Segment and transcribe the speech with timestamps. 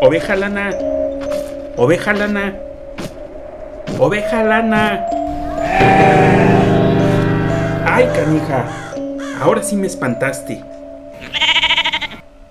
[0.00, 0.70] Oveja lana.
[1.76, 2.54] Oveja lana.
[3.98, 5.06] Oveja lana.
[7.84, 8.64] Ay, canija.
[9.40, 10.62] Ahora sí me espantaste.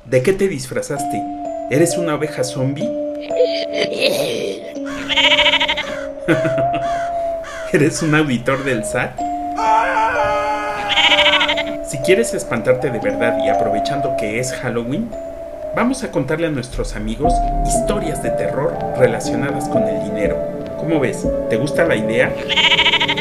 [0.04, 1.24] ¿De qué te disfrazaste?
[1.72, 2.84] ¿Eres una oveja zombie?
[7.72, 9.18] ¿Eres un auditor del SAT?
[11.86, 15.10] Si quieres espantarte de verdad y aprovechando que es Halloween,
[15.78, 17.32] vamos a contarle a nuestros amigos
[17.68, 20.36] historias de terror relacionadas con el dinero.
[20.80, 21.24] ¿Cómo ves?
[21.52, 22.36] ¿Te gusta la idea?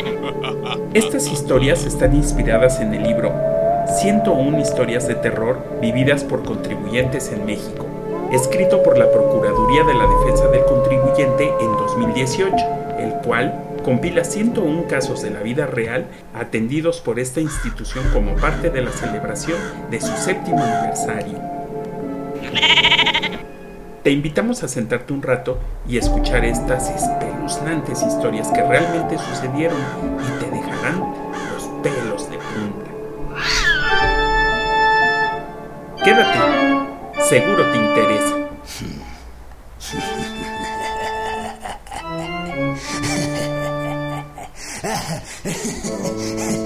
[0.95, 3.30] Estas historias están inspiradas en el libro
[3.99, 7.85] 101 historias de terror vividas por contribuyentes en México,
[8.33, 12.57] escrito por la Procuraduría de la Defensa del Contribuyente en 2018,
[12.99, 13.55] el cual
[13.85, 18.93] compila 101 casos de la vida real atendidos por esta institución como parte de la
[18.93, 19.59] celebración
[19.91, 21.55] de su séptimo aniversario.
[24.03, 25.59] Te invitamos a sentarte un rato
[25.89, 29.79] y escuchar estas espeluznantes historias que realmente sucedieron
[30.21, 31.01] y te dejarán
[31.53, 32.87] los pelos de punta.
[36.05, 36.38] Quédate,
[37.29, 38.37] seguro te interesa.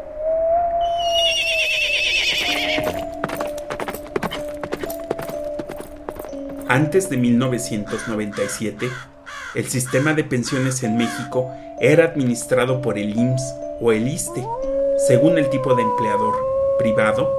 [6.71, 8.89] Antes de 1997,
[9.55, 11.51] el sistema de pensiones en México
[11.81, 14.41] era administrado por el IMSS o el ISTE,
[15.05, 16.33] según el tipo de empleador,
[16.79, 17.29] privado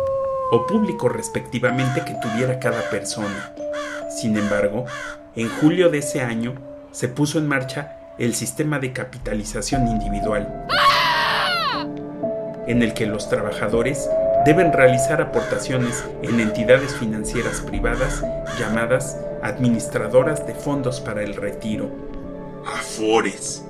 [0.50, 3.54] o público respectivamente que tuviera cada persona.
[4.14, 4.84] Sin embargo,
[5.34, 6.52] en julio de ese año
[6.90, 10.66] se puso en marcha el sistema de capitalización individual,
[12.66, 14.10] en el que los trabajadores
[14.44, 18.24] deben realizar aportaciones en entidades financieras privadas
[18.58, 21.90] llamadas administradoras de fondos para el retiro.
[22.66, 23.64] Afores.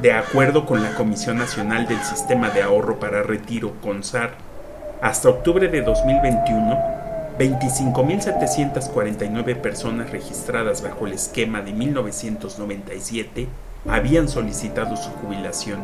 [0.00, 4.34] De acuerdo con la Comisión Nacional del Sistema de Ahorro para Retiro, CONSAR,
[5.02, 6.78] hasta octubre de 2021,
[7.38, 13.46] 25.749 personas registradas bajo el esquema de 1997
[13.88, 15.80] habían solicitado su jubilación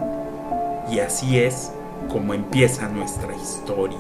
[0.91, 1.73] y así es
[2.09, 3.99] como empieza nuestra historia.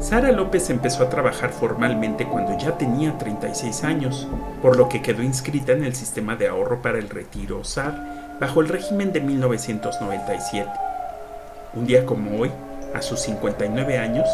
[0.00, 4.28] Sara López empezó a trabajar formalmente cuando ya tenía 36 años,
[4.60, 8.60] por lo que quedó inscrita en el sistema de ahorro para el retiro SAR bajo
[8.60, 10.68] el régimen de 1997.
[11.74, 12.50] Un día como hoy,
[12.94, 14.28] a sus 59 años,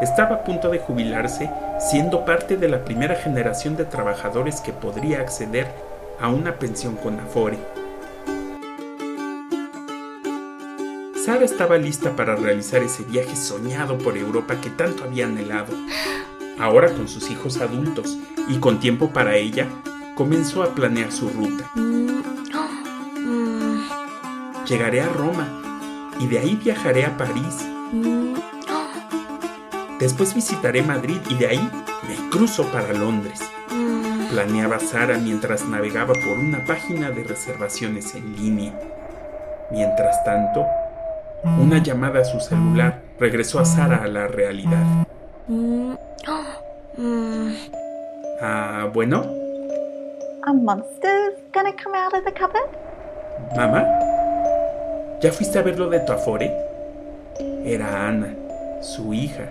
[0.00, 1.50] estaba a punto de jubilarse
[1.80, 5.66] siendo parte de la primera generación de trabajadores que podría acceder
[6.20, 7.58] a una pensión con Afore
[11.28, 15.74] Sara estaba lista para realizar ese viaje soñado por Europa que tanto había anhelado.
[16.58, 18.16] Ahora con sus hijos adultos
[18.48, 19.68] y con tiempo para ella,
[20.14, 21.70] comenzó a planear su ruta.
[24.66, 27.58] Llegaré a Roma y de ahí viajaré a París.
[30.00, 31.70] Después visitaré Madrid y de ahí
[32.08, 33.40] me cruzo para Londres.
[34.30, 38.72] Planeaba Sara mientras navegaba por una página de reservaciones en línea.
[39.70, 40.64] Mientras tanto,
[41.44, 44.84] una llamada a su celular regresó a Sara a la realidad.
[48.40, 49.24] Ah, bueno.
[50.46, 52.70] A monster's gonna come out of the cupboard?
[53.56, 53.84] Mamá,
[55.20, 56.52] ¿ya fuiste a ver lo de tu afore?
[57.64, 58.34] Era Ana,
[58.80, 59.44] su hija.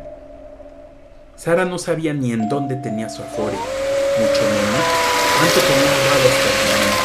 [1.36, 4.86] Sara no sabía ni en dónde tenía su afore, mucho menos
[5.38, 7.04] cuánto tenía ahorrado hasta el momento.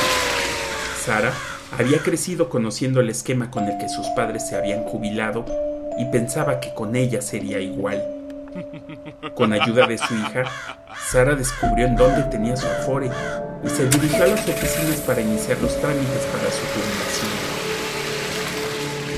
[1.04, 1.32] Sara
[1.78, 5.46] Había crecido conociendo el esquema con el que sus padres se habían jubilado
[5.98, 8.02] y pensaba que con ella sería igual.
[9.34, 10.44] Con ayuda de su hija,
[11.10, 13.10] Sara descubrió en dónde tenía su afore
[13.64, 17.30] y se dirigió a las oficinas para iniciar los trámites para su jubilación.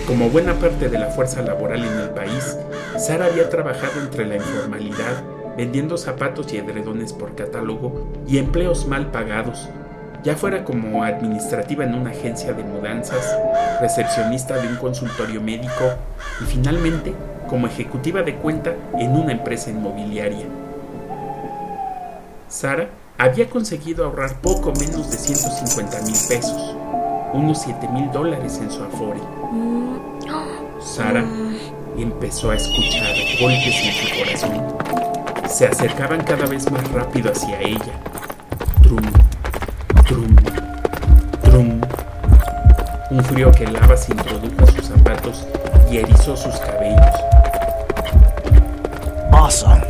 [0.06, 2.56] Como buena parte de la fuerza laboral en el país,
[2.98, 5.24] Sara había trabajado entre la informalidad,
[5.56, 9.68] vendiendo zapatos y edredones por catálogo y empleos mal pagados,
[10.24, 13.36] ya fuera como administrativa en una agencia de mudanzas,
[13.80, 15.92] recepcionista de un consultorio médico
[16.40, 17.14] y finalmente
[17.48, 20.46] como ejecutiva de cuenta en una empresa inmobiliaria.
[22.48, 22.88] Sara
[23.18, 26.76] había conseguido ahorrar poco menos de 150 mil pesos,
[27.32, 29.20] unos 7 mil dólares en su afore.
[30.80, 31.24] Sara
[31.98, 35.48] empezó a escuchar golpes en su corazón.
[35.48, 37.92] Se acercaban cada vez más rápido hacia ella.
[38.82, 39.02] Trum,
[40.04, 40.36] trum,
[41.42, 41.80] trum.
[43.10, 45.46] Un frío que helaba se introdujo a sus zapatos
[45.90, 47.14] y erizó sus cabellos.
[49.32, 49.82] Awesome.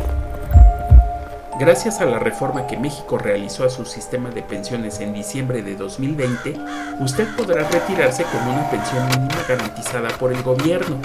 [1.57, 5.75] Gracias a la reforma que México realizó a su sistema de pensiones en diciembre de
[5.75, 6.53] 2020,
[6.99, 10.97] usted podrá retirarse con una pensión mínima garantizada por el gobierno,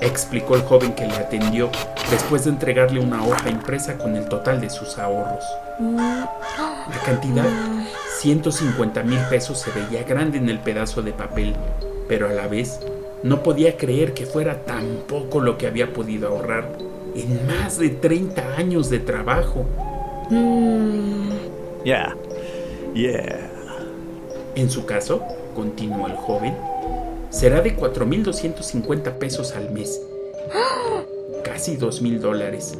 [0.00, 1.70] explicó el joven que le atendió
[2.10, 5.44] después de entregarle una hoja impresa con el total de sus ahorros.
[5.78, 7.46] La cantidad,
[8.22, 11.56] 150 mil pesos, se veía grande en el pedazo de papel,
[12.06, 12.78] pero a la vez
[13.24, 16.78] no podía creer que fuera tan poco lo que había podido ahorrar
[17.16, 19.66] en más de 30 años de trabajo.
[21.84, 22.16] Yeah.
[22.94, 23.50] Yeah.
[24.54, 26.56] En su caso, continuó el joven,
[27.30, 30.00] será de 4.250 pesos al mes.
[31.42, 32.78] Casi 2.000 dólares.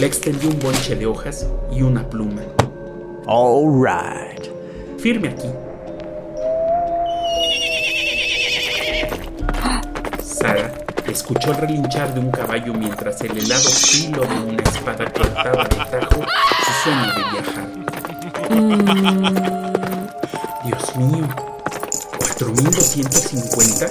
[0.00, 2.42] Le extendió un bonche de hojas y una pluma.
[3.28, 4.40] All right.
[5.00, 5.48] Firme aquí.
[10.22, 10.70] Sara
[11.08, 15.76] escuchó el relinchar de un caballo mientras el helado filo de una espada cortaba de
[15.76, 16.22] tajo
[16.64, 17.66] su sueño de viajar.
[20.64, 21.26] Dios mío,
[22.38, 23.88] ¿4.250?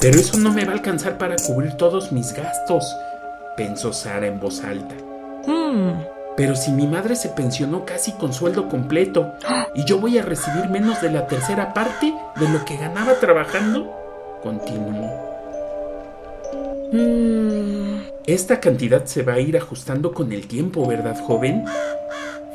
[0.00, 2.96] Pero eso no me va a alcanzar para cubrir todos mis gastos,
[3.56, 4.96] pensó Sara en voz alta.
[6.36, 9.34] Pero si mi madre se pensionó casi con sueldo completo
[9.74, 13.90] y yo voy a recibir menos de la tercera parte de lo que ganaba trabajando,
[14.42, 15.24] continuó.
[18.26, 21.64] Esta cantidad se va a ir ajustando con el tiempo, ¿verdad, joven?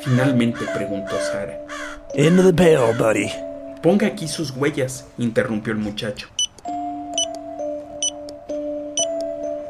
[0.01, 1.59] Finalmente preguntó Sara.
[2.15, 3.29] Into the pail, buddy.
[3.81, 6.27] Ponga aquí sus huellas, interrumpió el muchacho.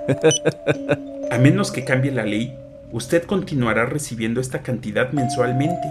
[1.32, 2.58] A menos que cambie la ley,
[2.92, 5.88] usted continuará recibiendo esta cantidad mensualmente.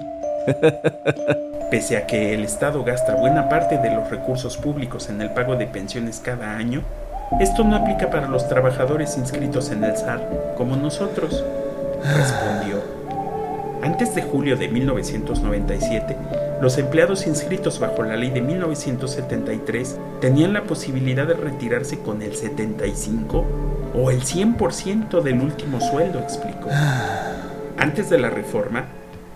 [1.70, 5.56] Pese a que el Estado gasta buena parte de los recursos públicos en el pago
[5.56, 6.82] de pensiones cada año,
[7.40, 11.44] esto no aplica para los trabajadores inscritos en el SAR como nosotros,
[12.16, 12.82] respondió.
[13.82, 16.16] Antes de julio de 1997,
[16.60, 22.34] los empleados inscritos bajo la ley de 1973 tenían la posibilidad de retirarse con el
[22.34, 26.68] 75 o el 100% del último sueldo, explicó.
[27.78, 28.86] Antes de la reforma,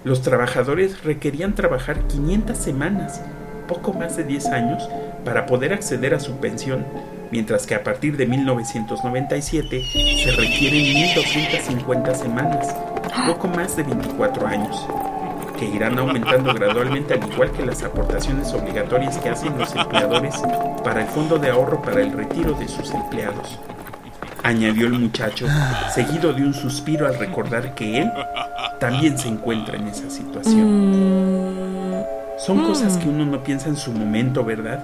[0.05, 3.23] los trabajadores requerían trabajar 500 semanas,
[3.69, 4.89] poco más de 10 años,
[5.25, 6.85] para poder acceder a su pensión,
[7.31, 9.83] mientras que a partir de 1997
[10.25, 12.75] se requieren 1.250 semanas,
[13.27, 14.89] poco más de 24 años,
[15.57, 20.35] que irán aumentando gradualmente al igual que las aportaciones obligatorias que hacen los empleadores
[20.83, 23.61] para el fondo de ahorro para el retiro de sus empleados.
[24.45, 25.47] Añadió el muchacho,
[25.95, 28.13] seguido de un suspiro al recordar que él
[28.81, 32.05] también se encuentra en esa situación.
[32.39, 34.83] Son cosas que uno no piensa en su momento, ¿verdad?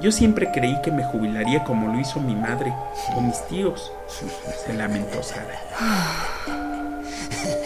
[0.00, 2.72] Yo siempre creí que me jubilaría como lo hizo mi madre
[3.16, 3.90] o mis tíos,
[4.64, 5.58] se lamentó Sara.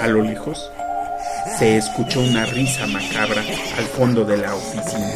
[0.01, 0.71] A lo lejos,
[1.59, 3.43] se escuchó una risa macabra
[3.77, 5.13] al fondo de la oficina.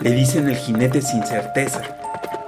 [0.00, 1.82] Le dicen el jinete sin certeza,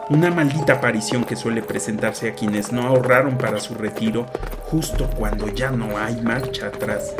[0.08, 4.26] una maldita aparición que suele presentarse a quienes no ahorraron para su retiro
[4.70, 7.14] justo cuando ya no hay marcha atrás.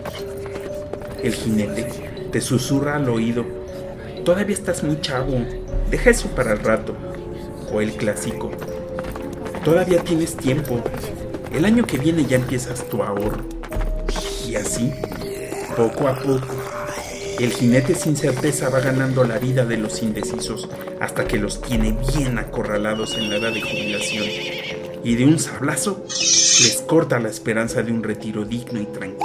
[1.21, 3.45] El jinete te susurra al oído,
[4.25, 5.39] todavía estás muy chavo,
[5.91, 6.95] deja eso para el rato.
[7.73, 8.53] O el clásico,
[9.65, 10.81] todavía tienes tiempo,
[11.53, 13.43] el año que viene ya empiezas tu ahorro.
[14.47, 14.95] Y así,
[15.77, 16.56] poco a poco,
[17.39, 20.69] el jinete sin certeza va ganando la vida de los indecisos
[21.01, 24.25] hasta que los tiene bien acorralados en la edad de jubilación
[25.05, 29.21] y de un sablazo les corta la esperanza de un retiro digno y tranquilo.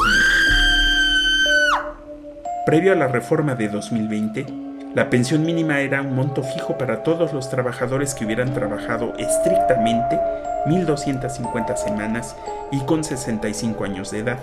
[2.66, 4.46] Previo a la reforma de 2020,
[4.94, 10.20] La pensión mínima era un monto fijo para todos los trabajadores que hubieran trabajado estrictamente
[10.66, 12.36] 1.250 semanas
[12.74, 14.40] y con 65 años de edad,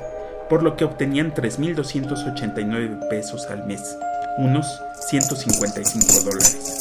[0.48, 3.96] por lo que obtenían 3.289 pesos al mes,
[4.38, 6.78] unos 155 dólares.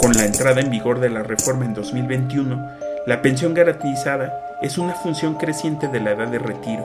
[0.00, 2.70] Con la entrada en vigor de la reforma en 2021,
[3.06, 4.32] la pensión garantizada
[4.62, 6.84] es una función creciente de la edad de retiro,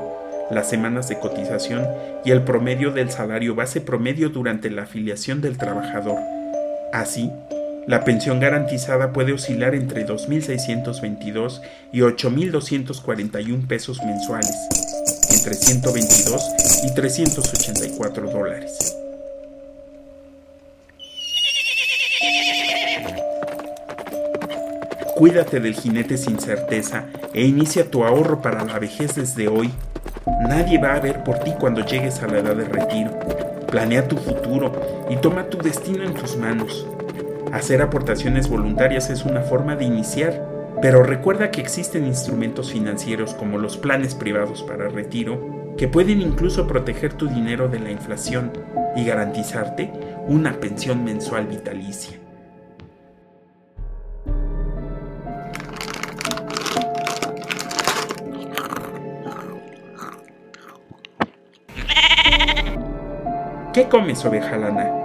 [0.50, 1.86] las semanas de cotización
[2.24, 6.18] y el promedio del salario base promedio durante la afiliación del trabajador.
[6.92, 7.32] Así,
[7.88, 14.56] la pensión garantizada puede oscilar entre 2.622 y 8.241 pesos mensuales,
[15.34, 16.42] entre 122
[16.86, 18.96] y 384 dólares.
[25.16, 29.72] Cuídate del jinete sin certeza e inicia tu ahorro para la vejez desde hoy.
[30.48, 33.12] Nadie va a ver por ti cuando llegues a la edad de retiro.
[33.68, 36.86] Planea tu futuro y toma tu destino en tus manos.
[37.52, 40.53] Hacer aportaciones voluntarias es una forma de iniciar,
[40.84, 46.68] pero recuerda que existen instrumentos financieros como los planes privados para retiro que pueden incluso
[46.68, 48.52] proteger tu dinero de la inflación
[48.94, 49.94] y garantizarte
[50.28, 52.20] una pensión mensual vitalicia.
[63.74, 65.04] ¿Qué comes, oveja lana?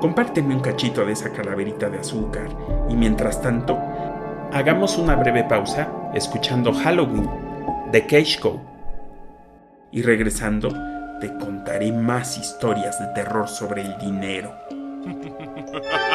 [0.00, 2.48] Compárteme un cachito de esa calaverita de azúcar
[2.88, 3.78] y mientras tanto,
[4.52, 7.28] hagamos una breve pausa escuchando Halloween
[7.90, 8.38] de Cage
[9.90, 10.68] Y regresando,
[11.20, 14.52] te contaré más historias de terror sobre el dinero.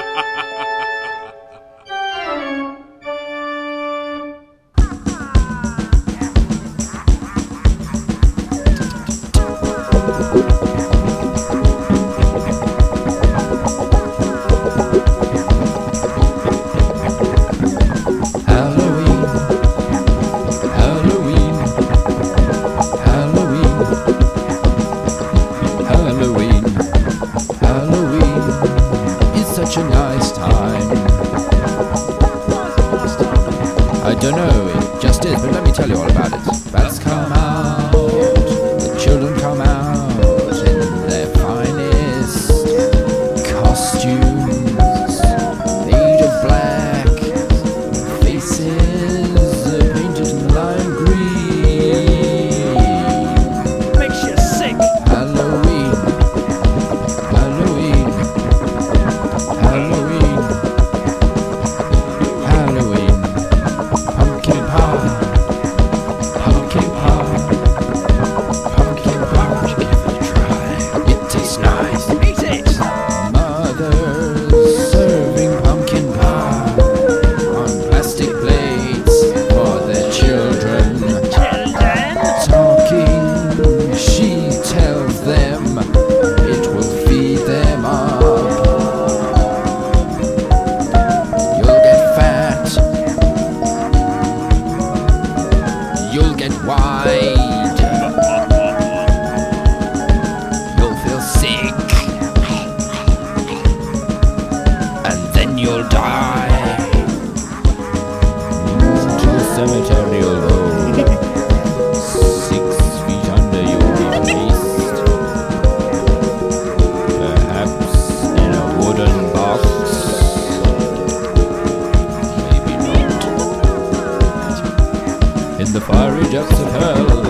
[125.72, 127.21] the fiery depths of hell.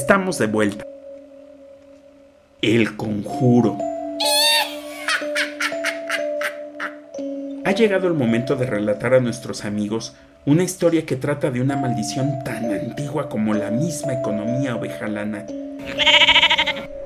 [0.00, 0.82] Estamos de vuelta.
[2.62, 3.76] El conjuro.
[7.66, 10.14] Ha llegado el momento de relatar a nuestros amigos
[10.46, 15.44] una historia que trata de una maldición tan antigua como la misma economía ovejalana.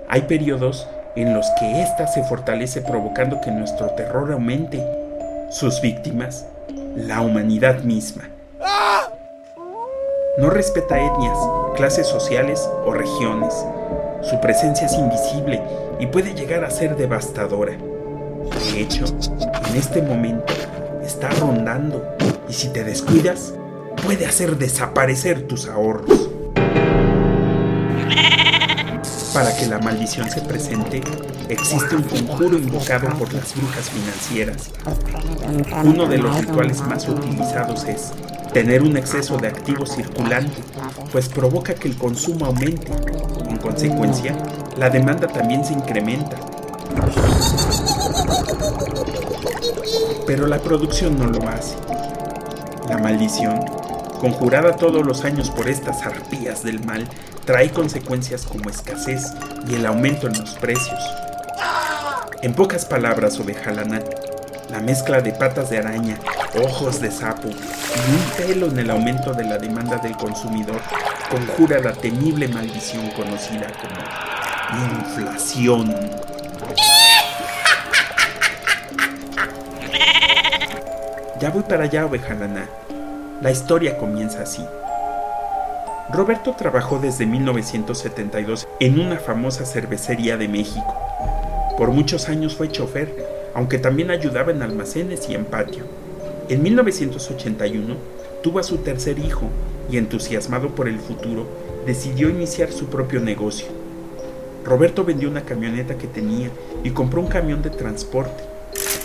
[0.09, 0.87] Hay periodos
[1.17, 4.81] en los que ésta se fortalece provocando que nuestro terror aumente.
[5.51, 6.47] Sus víctimas,
[6.95, 8.31] la humanidad misma.
[10.37, 11.39] No respeta etnias,
[11.77, 13.55] clases sociales o regiones.
[14.29, 15.63] Su presencia es invisible
[16.01, 17.77] y puede llegar a ser devastadora.
[18.73, 19.05] De hecho,
[19.69, 20.53] en este momento
[21.05, 22.05] está rondando
[22.49, 23.55] y si te descuidas,
[24.05, 26.29] puede hacer desaparecer tus ahorros.
[29.33, 31.01] Para que la maldición se presente,
[31.49, 34.71] existe un conjuro invocado por las brujas financieras.
[35.85, 38.13] Uno de los rituales más utilizados es
[38.55, 40.63] tener un exceso de activo circulante,
[41.11, 42.87] pues provoca que el consumo aumente.
[43.49, 44.33] En consecuencia,
[44.79, 46.37] la demanda también se incrementa.
[50.25, 51.75] Pero la producción no lo hace.
[52.89, 53.59] La maldición,
[54.21, 57.09] conjurada todos los años por estas arpías del mal,
[57.45, 59.33] trae consecuencias como escasez
[59.69, 61.01] y el aumento en los precios.
[62.41, 64.01] En pocas palabras, ovejalana,
[64.75, 66.19] la mezcla de patas de araña,
[66.61, 70.81] ojos de sapo y un pelo en el aumento de la demanda del consumidor
[71.31, 73.95] conjura la temible maldición conocida como
[74.99, 75.95] inflación.
[81.39, 82.69] Ya voy para allá, ovejalana.
[83.43, 84.67] La historia comienza así.
[86.11, 90.97] Roberto trabajó desde 1972 en una famosa cervecería de México.
[91.79, 95.85] Por muchos años fue chofer, aunque también ayudaba en almacenes y en patio.
[96.49, 97.97] En 1981
[98.43, 99.49] tuvo a su tercer hijo
[99.91, 101.47] y entusiasmado por el futuro,
[101.87, 103.69] decidió iniciar su propio negocio.
[104.65, 106.51] Roberto vendió una camioneta que tenía
[106.83, 108.45] y compró un camión de transporte.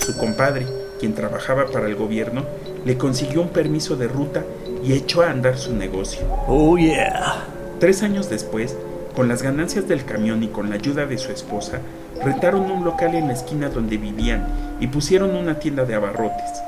[0.06, 0.66] Su compadre,
[1.00, 2.44] quien trabajaba para el gobierno,
[2.86, 4.44] le consiguió un permiso de ruta
[4.84, 6.22] y echó a andar su negocio.
[6.48, 7.46] Oh, yeah.
[7.80, 8.76] Tres años después,
[9.20, 11.82] con las ganancias del camión y con la ayuda de su esposa,
[12.24, 14.48] rentaron un local en la esquina donde vivían
[14.80, 16.64] y pusieron una tienda de abarrotes.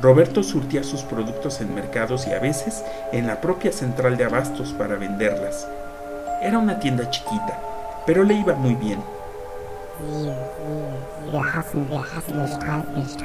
[0.00, 4.72] Roberto surtía sus productos en mercados y a veces en la propia central de abastos
[4.72, 5.68] para venderlas.
[6.42, 7.60] Era una tienda chiquita,
[8.06, 8.98] pero le iba muy bien.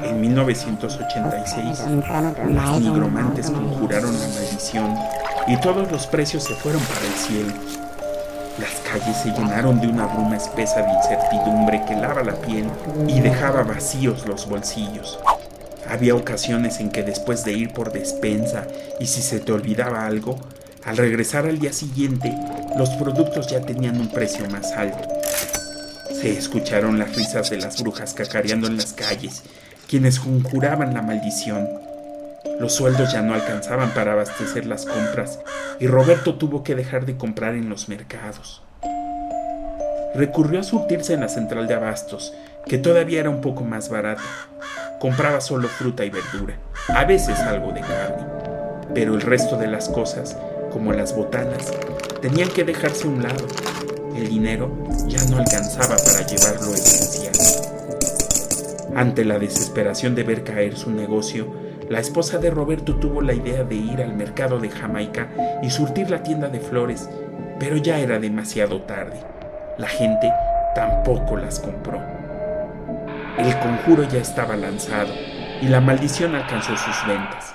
[0.03, 1.79] En 1986,
[2.49, 4.93] los nigromantes conjuraron la maldición
[5.47, 7.53] y todos los precios se fueron para el cielo.
[8.59, 12.69] Las calles se llenaron de una bruma espesa de incertidumbre que lava la piel
[13.05, 15.19] y dejaba vacíos los bolsillos.
[15.89, 18.65] Había ocasiones en que después de ir por despensa
[18.99, 20.39] y si se te olvidaba algo,
[20.85, 22.33] al regresar al día siguiente,
[22.77, 25.05] los productos ya tenían un precio más alto.
[26.09, 29.43] Se escucharon las risas de las brujas cacareando en las calles,
[29.89, 31.67] quienes conjuraban la maldición.
[32.59, 35.39] Los sueldos ya no alcanzaban para abastecer las compras
[35.79, 38.63] y Roberto tuvo que dejar de comprar en los mercados.
[40.15, 42.33] Recurrió a surtirse en la central de abastos,
[42.65, 44.23] que todavía era un poco más barata.
[44.99, 46.55] Compraba solo fruta y verdura,
[46.87, 48.25] a veces algo de carne,
[48.93, 50.37] pero el resto de las cosas,
[50.71, 51.73] como las botanas,
[52.21, 53.45] tenían que dejarse a un lado.
[54.15, 54.71] El dinero
[55.07, 57.33] ya no alcanzaba para llevar lo esencial.
[58.95, 63.63] Ante la desesperación de ver caer su negocio, la esposa de Roberto tuvo la idea
[63.63, 65.29] de ir al mercado de Jamaica
[65.61, 67.09] y surtir la tienda de flores,
[67.59, 69.19] pero ya era demasiado tarde.
[69.77, 70.31] La gente
[70.73, 72.01] tampoco las compró.
[73.37, 75.13] El conjuro ya estaba lanzado
[75.61, 77.53] y la maldición alcanzó sus ventas.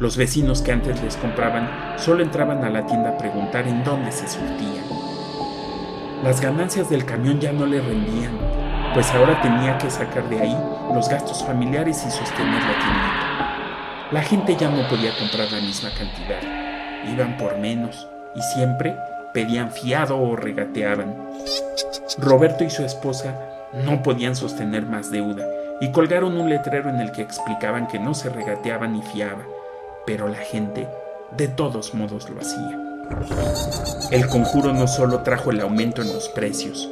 [0.00, 4.10] Los vecinos que antes les compraban solo entraban a la tienda a preguntar en dónde
[4.10, 4.82] se surtía.
[6.24, 8.36] Las ganancias del camión ya no le rendían,
[8.94, 10.58] pues ahora tenía que sacar de ahí
[10.92, 13.27] los gastos familiares y sostener la tienda.
[14.10, 16.40] La gente ya no podía comprar la misma cantidad,
[17.12, 18.96] iban por menos y siempre
[19.34, 21.14] pedían fiado o regateaban.
[22.16, 23.34] Roberto y su esposa
[23.84, 25.46] no podían sostener más deuda
[25.82, 29.42] y colgaron un letrero en el que explicaban que no se regateaba ni fiaba,
[30.06, 30.88] pero la gente
[31.36, 32.80] de todos modos lo hacía.
[34.10, 36.88] El conjuro no solo trajo el aumento en los precios,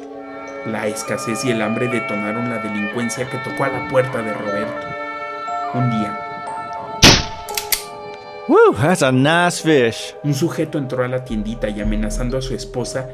[0.67, 4.87] la escasez y el hambre detonaron la delincuencia que tocó a la puerta de Roberto.
[5.73, 6.26] Un día,
[8.47, 10.13] Woo, that's a nice fish.
[10.23, 13.09] un sujeto entró a la tiendita y amenazando a su esposa,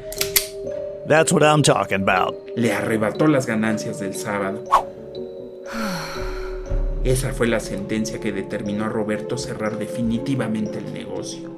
[1.08, 2.34] That's what I'm talking about.
[2.56, 4.62] le arrebató las ganancias del sábado.
[7.04, 11.50] Esa fue la sentencia que determinó a Roberto cerrar definitivamente el negocio.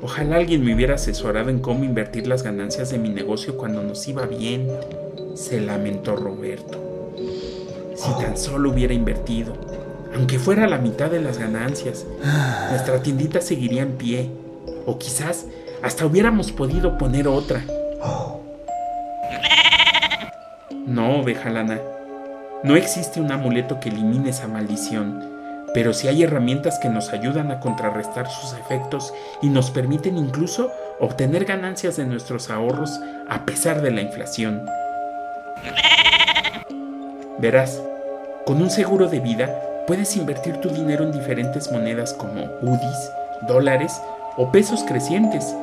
[0.00, 4.06] Ojalá alguien me hubiera asesorado en cómo invertir las ganancias de mi negocio cuando nos
[4.08, 4.68] iba bien,
[5.34, 6.78] se lamentó Roberto.
[7.96, 9.52] Si tan solo hubiera invertido,
[10.14, 12.06] aunque fuera la mitad de las ganancias,
[12.70, 14.30] nuestra tiendita seguiría en pie.
[14.86, 15.46] O quizás
[15.82, 17.62] hasta hubiéramos podido poner otra.
[20.86, 21.80] No, oveja lana.
[22.62, 25.22] No existe un amuleto que elimine esa maldición,
[25.74, 30.70] pero sí hay herramientas que nos ayudan a contrarrestar sus efectos y nos permiten incluso
[31.00, 34.64] obtener ganancias de nuestros ahorros a pesar de la inflación.
[37.38, 37.82] Verás,
[38.46, 43.10] con un seguro de vida puedes invertir tu dinero en diferentes monedas como UDIs,
[43.46, 44.00] dólares
[44.36, 45.54] o pesos crecientes.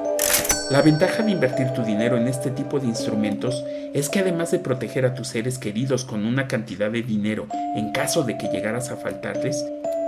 [0.69, 4.59] La ventaja de invertir tu dinero en este tipo de instrumentos es que además de
[4.59, 8.91] proteger a tus seres queridos con una cantidad de dinero en caso de que llegaras
[8.91, 9.65] a faltarles,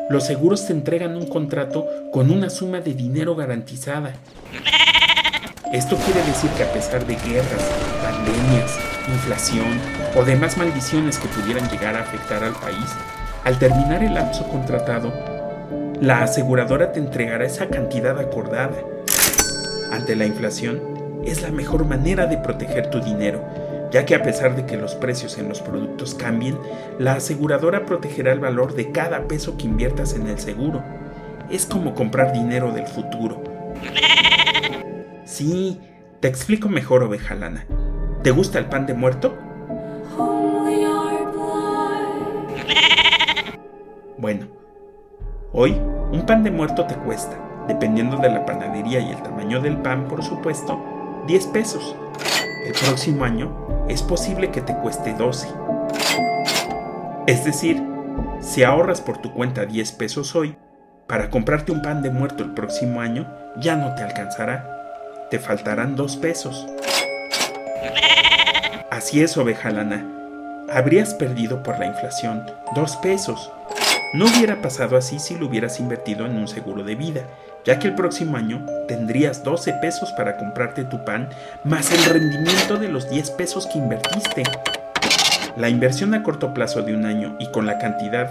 [0.10, 4.14] los seguros te entregan un contrato con una suma de dinero garantizada.
[5.74, 7.72] Esto quiere decir que a pesar de guerras,
[8.04, 8.78] pandemias,
[9.10, 9.80] inflación
[10.16, 12.90] o demás maldiciones que pudieran llegar a afectar al país,
[13.44, 15.12] al terminar el lapso contratado,
[16.00, 18.78] la aseguradora te entregará esa cantidad acordada
[19.92, 20.82] ante la inflación,
[21.26, 23.44] es la mejor manera de proteger tu dinero,
[23.92, 26.58] ya que a pesar de que los precios en los productos cambien,
[27.00, 30.84] la aseguradora protegerá el valor de cada peso que inviertas en el seguro.
[31.50, 33.44] Es como comprar dinero del futuro.
[35.26, 35.80] Sí,
[36.22, 37.66] te explico mejor, oveja lana.
[38.24, 39.38] ¿Te gusta el pan de muerto?
[44.24, 44.48] Bueno,
[45.52, 45.72] hoy
[46.14, 50.08] un pan de muerto te cuesta dependiendo de la panadería y el tamaño del pan,
[50.08, 50.82] por supuesto,
[51.28, 51.94] 10 pesos.
[52.66, 55.50] El próximo año es posible que te cueste 12.
[57.28, 57.84] Es decir,
[58.40, 60.56] si ahorras por tu cuenta 10 pesos hoy,
[61.06, 65.28] para comprarte un pan de muerto el próximo año ya no te alcanzará.
[65.32, 66.66] Te faltarán 2 pesos.
[68.90, 70.08] Así es, oveja lana.
[70.72, 73.52] Habrías perdido por la inflación 2 pesos.
[74.14, 77.28] No hubiera pasado así si lo hubieras invertido en un seguro de vida,
[77.66, 81.30] ya que el próximo año tendrías 12 pesos para comprarte tu pan
[81.64, 84.44] más el rendimiento de los 10 pesos que invertiste.
[85.58, 88.30] La inversión a corto plazo de un año y con la cantidad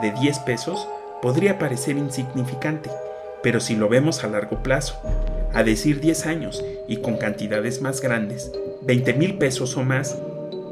[0.00, 0.86] de 10 pesos
[1.20, 2.88] podría parecer insignificante,
[3.42, 5.00] pero si lo vemos a largo plazo,
[5.52, 8.52] a decir 10 años y con cantidades más grandes,
[8.82, 10.16] 20 mil pesos o más,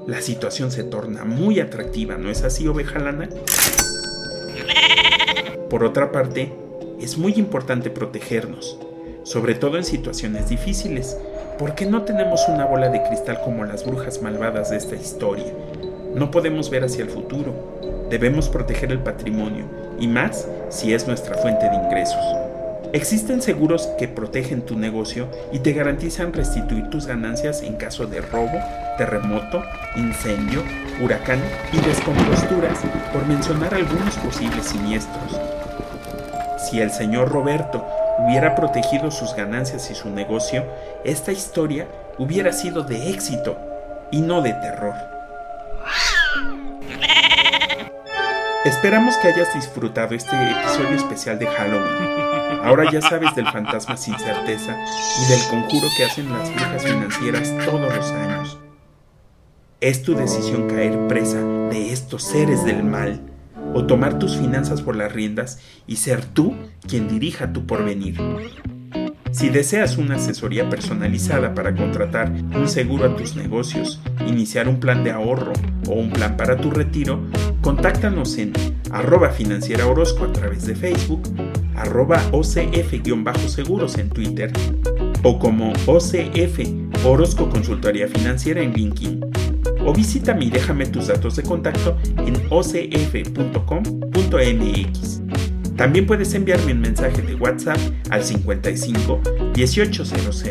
[0.07, 3.29] la situación se torna muy atractiva, ¿no es así, oveja lana?
[5.71, 6.53] Por otra parte,
[7.01, 8.79] es muy importante protegernos,
[9.25, 11.19] sobre todo en situaciones difíciles,
[11.59, 15.53] porque no tenemos una bola de cristal como las brujas malvadas de esta historia.
[16.15, 17.53] No podemos ver hacia el futuro.
[18.09, 19.65] Debemos proteger el patrimonio,
[19.99, 22.46] y más si es nuestra fuente de ingresos.
[22.93, 28.21] Existen seguros que protegen tu negocio y te garantizan restituir tus ganancias en caso de
[28.21, 28.59] robo,
[28.97, 29.63] terremoto,
[29.97, 30.63] incendio,
[31.03, 31.41] huracán
[31.73, 32.79] y descomposturas,
[33.13, 35.39] por mencionar algunos posibles siniestros.
[36.59, 37.87] Si el señor Roberto
[38.19, 40.65] hubiera protegido sus ganancias y su negocio,
[41.05, 41.87] esta historia
[42.19, 43.59] hubiera sido de éxito
[44.11, 44.95] y no de terror.
[48.65, 52.26] Esperamos que hayas disfrutado este episodio especial de Halloween.
[52.63, 54.77] Ahora ya sabes del fantasma sin certeza
[55.23, 58.59] y del conjuro que hacen las brujas financieras todos los años.
[59.81, 63.21] Es tu decisión caer presa de estos seres del mal
[63.75, 66.57] o tomar tus finanzas por las riendas y ser tú
[66.89, 68.17] quien dirija tu porvenir.
[69.37, 75.05] Si deseas una asesoría personalizada para contratar un seguro a tus negocios, iniciar un plan
[75.05, 75.53] de ahorro
[75.87, 77.21] o un plan para tu retiro,
[77.61, 78.55] contáctanos en
[78.91, 81.29] arroba financiera Orozco a través de Facebook,
[81.77, 84.53] arroba OCF-seguros en Twitter
[85.23, 86.61] o como OCF
[87.05, 89.21] Orozco Consultoría Financiera en LinkedIn
[89.85, 93.37] o visítame y déjame tus datos de contacto en ocf.com.mx.
[95.77, 97.79] También puedes enviarme un mensaje de WhatsApp
[98.11, 99.21] al 55
[99.55, 100.45] 1800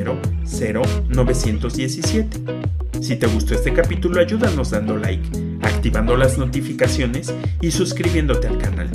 [0.46, 2.40] 0917.
[3.02, 5.28] Si te gustó este capítulo, ayúdanos dando like,
[5.62, 8.90] activando las notificaciones y suscribiéndote al canal.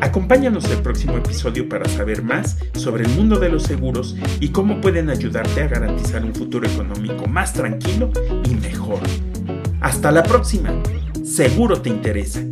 [0.00, 4.80] Acompáñanos el próximo episodio para saber más sobre el mundo de los seguros y cómo
[4.80, 8.10] pueden ayudarte a garantizar un futuro económico más tranquilo
[8.44, 9.00] y mejor.
[9.80, 10.70] Hasta la próxima.
[11.24, 12.42] Seguro te interesa.